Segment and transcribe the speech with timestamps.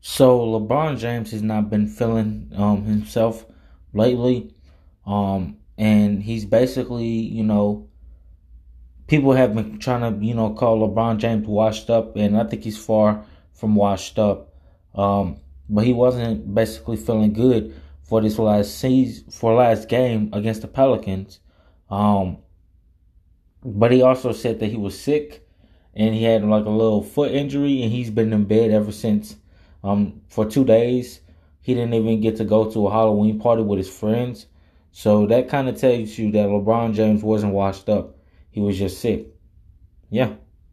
[0.00, 3.44] So LeBron James has not been feeling um, himself
[3.92, 4.54] lately,
[5.06, 7.88] um, and he's basically, you know,
[9.06, 12.64] people have been trying to, you know, call LeBron James washed up, and I think
[12.64, 14.54] he's far from washed up.
[14.94, 15.36] Um,
[15.68, 20.68] but he wasn't basically feeling good for this last season, for last game against the
[20.68, 21.40] Pelicans.
[21.90, 22.38] Um,
[23.62, 25.46] but he also said that he was sick
[25.94, 29.36] and he had like a little foot injury, and he's been in bed ever since.
[29.82, 31.20] Um, for two days,
[31.60, 34.46] he didn't even get to go to a Halloween party with his friends.
[34.92, 38.16] So that kind of tells you that LeBron James wasn't washed up.
[38.50, 39.26] He was just sick.
[40.10, 40.34] Yeah.